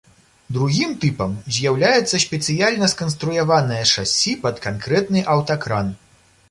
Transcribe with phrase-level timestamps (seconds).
[0.55, 5.99] Другім тыпам з'яўляецца спецыяльна сканструяванае шасі пад канкрэтны аўтакран.